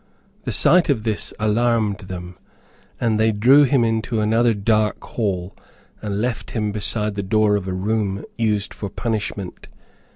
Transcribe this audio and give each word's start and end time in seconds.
The 0.45 0.51
sight 0.51 0.89
of 0.89 1.03
this 1.03 1.31
alarmed 1.39 1.99
them, 1.99 2.35
and 2.99 3.19
they 3.19 3.31
drew 3.31 3.65
him 3.65 3.83
into 3.83 4.19
another 4.19 4.55
dark 4.55 5.03
hall, 5.03 5.55
and 6.01 6.19
left 6.19 6.49
him 6.49 6.71
beside 6.71 7.13
the 7.13 7.21
door 7.21 7.55
of 7.55 7.67
a 7.67 7.73
room 7.73 8.25
used 8.35 8.73
for 8.73 8.89
punishment. 8.89 9.67